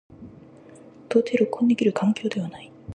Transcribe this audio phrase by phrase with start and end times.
[1.07, 2.71] 到底録音できる環境ではない。